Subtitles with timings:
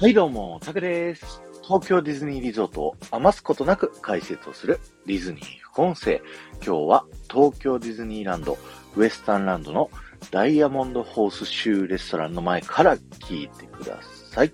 [0.00, 1.42] はい、どうも、タクです。
[1.60, 6.22] 東京ディズニーリゾートを余すことなく解説をするディズニー副音声。
[6.64, 8.56] 今日は東京ディズニーランド、
[8.94, 9.90] ウエスタンランドの
[10.30, 13.98] ダイヤモンドホースシューレストランの前から聞いてくだ
[14.30, 14.52] さい。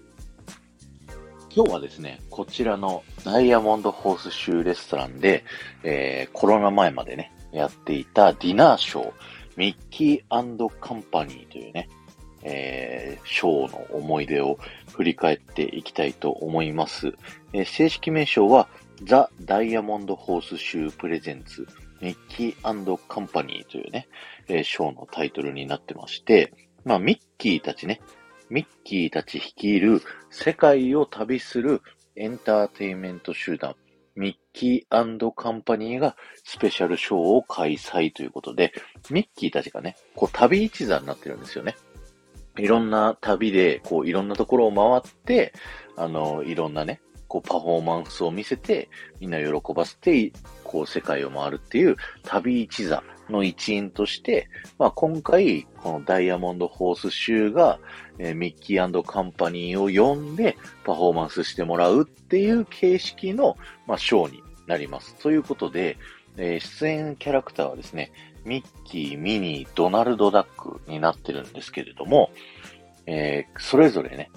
[1.55, 5.45] 今日はですね、こちらのダイヤモンドホースシューレストランで、
[5.83, 9.13] えー、コロナ前までね、やっていたディナーショー、
[9.57, 11.91] ミッキーカンパニーというね、
[12.45, 14.59] えー、ショーの思い出を
[14.93, 17.15] 振り返っていきたいと思います。
[17.53, 18.69] えー正式名称は、
[19.03, 21.67] ザ・ダイヤモンド・ホース・シュー・プレゼンツ、
[22.01, 24.07] ミッキーカンパニーというね、
[24.49, 26.53] えーショーのタイトルになってまして、
[26.85, 28.01] まあ、ミッキーたちね、
[28.51, 31.83] ミッキーたち率いる世界を旅する
[32.15, 33.75] エンターテインメント集団、
[34.17, 38.73] ミッキーカンパニーがスペシャルショーを開催ということで、
[39.11, 41.75] ミッキーたちがね、こう旅一座になってるんですよね。
[42.57, 45.53] いろんな旅で、こう、いろんなところを回って、
[45.97, 48.89] あの、いろんなね、こう、パフォーマンスを見せて、
[49.21, 57.79] みんな喜ばせて、こう、世界を回るっていう旅一座の一員として、まあ、今回、このダイヤモンドホース州が、
[58.19, 65.15] えーミッキーカンパニーを呼んで、パフォーマンスしてもらうっていう形式の、まあ、ショーになります。
[65.17, 65.97] ということで、
[66.37, 68.13] え出演キャラクターはですね、
[68.45, 72.31] ミッキー、ミニー、ドナルドダックになってるんですけれども、
[73.07, 74.31] えーそれぞれね、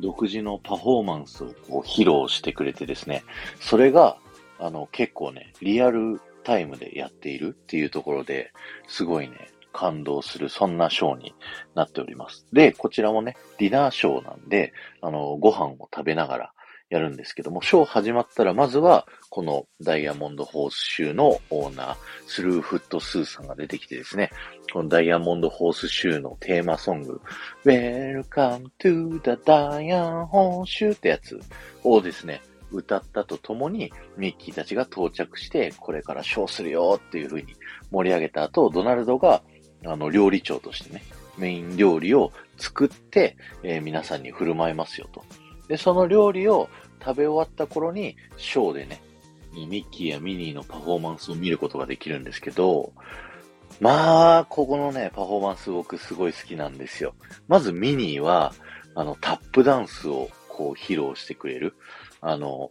[0.00, 3.24] 独自のパフォーマンスをこう披露してくれてですね、
[3.60, 4.16] それが、
[4.58, 8.52] あの、結構ね、リアルタイムでやっているっていうところで、
[8.86, 11.34] すごいね、感動する、そんなショーに
[11.74, 12.46] なっております。
[12.52, 16.52] で、こちらもね、ディナーショーなんで、あの、ご飯を食べながら
[16.90, 21.96] やるんですけども、ショー始まったら、まずは、このダイヤモンドホース州のオーナー、
[22.26, 24.30] スルーフットスーさんが出てきてですね、
[24.72, 27.20] このダイヤモンドホース州のテーマソング、
[27.64, 31.40] Welcome to the Diamond 州ってやつ
[31.82, 37.54] をですね、歌ったとともに、ミッキーたちが到着して、これからショーするよっていう風に
[37.90, 39.42] 盛り上げた後、ドナルドが、
[39.86, 41.02] あの、料理長としてね、
[41.38, 45.24] メイン料理を作って、えー皆さんに振る舞いますよと。
[45.68, 46.68] で、その料理を
[47.02, 49.02] 食べ終わった頃に、ショーでね、
[49.52, 52.92] ミッキーやミニーのパフォーマンスを見ることができるんですけど、
[53.80, 57.14] まあ、ここのね、パフォーマンス僕すごい好きなんですよ。
[57.48, 58.54] まずミニーは、
[58.94, 61.74] あの、タップダンスをこう披露してくれる。
[62.20, 62.70] あの、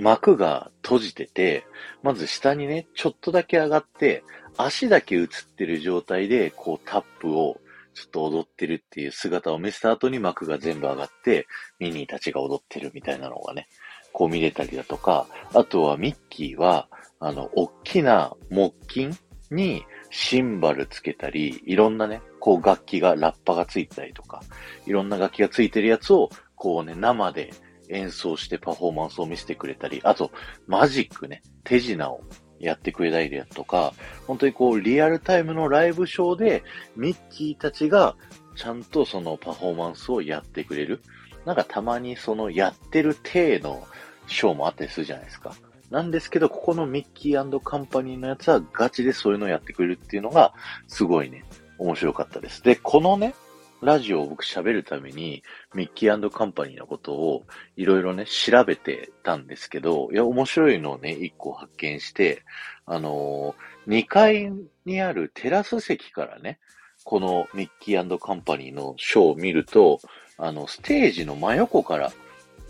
[0.00, 1.64] 幕が閉じてて、
[2.02, 4.24] まず下にね、ちょっとだけ上がって、
[4.56, 7.60] 足だけ映ってる状態で、こうタップを
[7.98, 11.48] ちょっと踊ってるっていう姿を見せた後に幕が全部上がって、
[11.80, 13.66] ミニーたちが踊ってるみたいなのがね、
[14.12, 16.88] こう見れたりだとか、あとはミッキーは、
[17.18, 19.18] あの、大きな木琴
[19.50, 24.42] にシンバルつけたり、いろんなね、こう楽器が、ラッパがついたりとか、
[24.86, 27.52] いろんな楽器がついてるやつを、こうね、生で
[27.88, 30.30] 演奏してパフォーマンスを見せてくれたり、あと、
[30.68, 32.20] マジックね、手品を
[32.60, 33.94] やってくれたりだとか、
[34.26, 36.62] 本当にこう、リアルタイムのライブショーで、
[36.96, 38.16] ミッキーたちが、
[38.56, 41.00] ちゃんとそのパフォーマンスをやってくれる。
[41.44, 43.86] なんかたまにそのやってる体の
[44.26, 45.54] ショーもあったりするじゃないですか。
[45.90, 50.52] なんですけど、ここのミッキーカンパニーのやつはガチでそういうのをやってくれるっていうのが、
[50.86, 51.44] すごいね、
[51.78, 52.62] 面白かったです。
[52.62, 53.34] で、このね、
[53.80, 55.42] ラジオを僕喋るために、
[55.74, 57.44] ミッキーカンパニーのことを
[57.76, 62.42] いろいろね、調べてたんですけど、いや、面白いのをね、一個発見して、
[62.86, 64.52] あのー、2階
[64.84, 66.58] にあるテラス席からね、
[67.04, 70.00] このミッキーカンパニーのショーを見ると、
[70.36, 72.12] あの、ステージの真横から、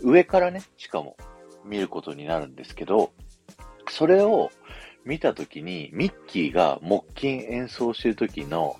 [0.01, 1.17] 上からね、しかも
[1.65, 3.11] 見ることになるんですけど、
[3.89, 4.51] それを
[5.05, 8.77] 見たときに、ミッキーが木琴演奏してるときの、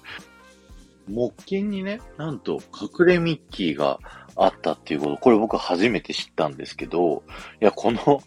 [1.10, 2.62] 木琴にね、なんと
[3.00, 4.00] 隠れミッキーが
[4.36, 7.24] あったっていうこと、これ僕初めて知ったんですけど、
[7.62, 8.22] いや、この、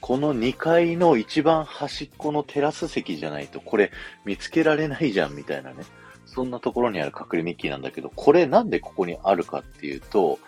[0.00, 3.92] この2階の一番端っこのテラス席じゃないと、これ
[4.24, 5.84] 見つけられないじゃんみたいなね。
[6.26, 10.38] そんなところにある隠れミッキーなんだけど、これなんでここにあるかっていうと、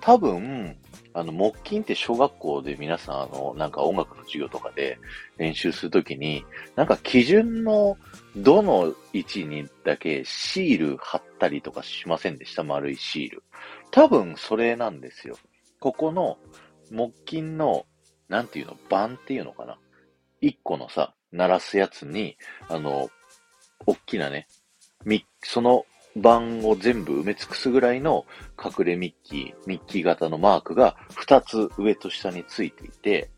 [0.00, 0.76] 多分、
[1.16, 4.98] あの、木琴って小学校で皆さん、あの、なんか音楽の授業とかで
[5.38, 6.44] 練習するときに、
[6.74, 7.96] なんか基準の
[8.36, 12.64] どの位置にだけシール貼ったりとかしませんでした？
[12.64, 13.44] 丸いシール。
[13.92, 15.36] 多分それなんですよ。
[15.78, 16.36] ここの
[16.90, 17.86] 木琴の、
[18.28, 19.78] なんていうの、盤っていうのかな？
[20.40, 22.36] 一個のさ、鳴らすやつに、
[22.68, 23.08] あの、
[23.86, 24.48] 大きなね、
[25.04, 28.24] み、その盤を全部埋め尽くすぐらいの
[28.62, 33.30] 隠れミッキー、ミッキー型のマークが2つ上と下についていて、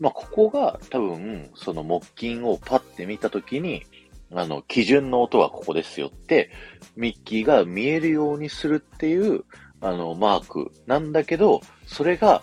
[0.00, 3.86] まあ、ここが多分、その木琴をパッて見たときに、
[4.32, 6.50] あの、基準の音はここですよって、
[6.96, 9.44] ミッキーが見えるようにするっていう、
[9.80, 12.42] あの、マークなんだけど、それが、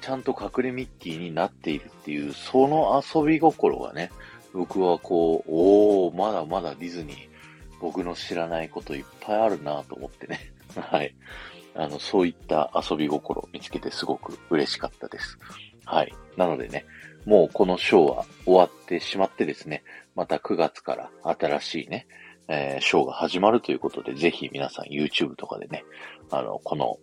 [0.00, 4.10] ちゃんと隠れミッキーになっているっていう、その遊び心がね、
[4.52, 7.33] 僕はこう、おー、まだまだディズニー、
[7.84, 10.54] 僕の知らないこといっぱいあるなと思ってね。
[10.74, 11.14] はい。
[11.74, 15.38] あの、そういった遊び心を見つけてすごく嬉しかったです。
[15.84, 16.14] はい。
[16.38, 16.86] なのでね、
[17.26, 19.84] もうこのショーは終わってしまってですね、
[20.14, 22.06] また9月から新しいね、
[22.48, 25.84] えー、ショーが始まるということで、ぜひ皆さん YouTube とかでね、
[26.30, 26.98] あの、この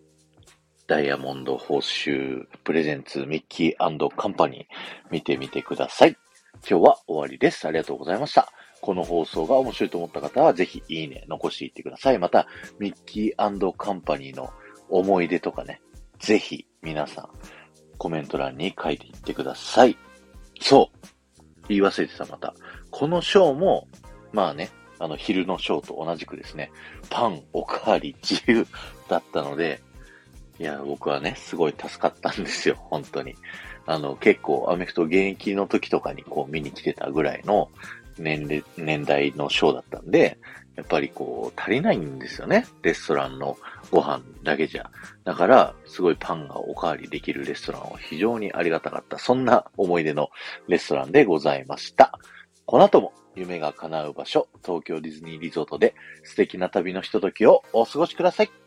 [0.88, 4.66] ダイヤモンド報酬プレゼンツミッキーカンパニー
[5.12, 6.18] 見てみてください。
[6.68, 7.68] 今日は終わりです。
[7.68, 8.52] ありがとうございました。
[8.82, 12.20] この放送が面白いと思った方は、ぜひいいね、残していってください。
[12.20, 12.48] また、
[12.80, 14.52] ミッキーカンパニーの
[14.90, 15.82] 思い出とかね、
[16.20, 17.30] ぜひ皆さん、
[17.98, 19.98] コメント欄に書いていってください。
[20.60, 20.98] そう。
[21.68, 22.54] 言い忘れてた、また。
[22.90, 23.88] このショーも、
[24.34, 26.72] まあね、あの、昼のショーと同じくですね、
[27.10, 28.68] パンおかわり自由
[29.08, 29.82] だったので、
[30.60, 33.36] いや、僕はね、すごい助かったんですよ、本当に。
[33.86, 37.70] あの、結構、アメフト現役の時とかにこう見に来てたぐらいの
[38.18, 40.38] 年齢、年代のショーだったんで、
[40.76, 42.66] やっぱりこう、足りないんですよね。
[42.82, 43.58] レストランの
[43.92, 44.90] ご飯だけじゃ。
[45.26, 49.18] だから、すごいパンがおかわりできるレストランは非常にありがたかった。
[49.18, 50.30] そんな思い出の
[50.68, 52.18] レストランでございました。
[52.66, 55.94] この後も夢が叶う場所、東京ディズニーリゾートで
[56.24, 58.61] 素敵な旅のひとときをお過ごしください。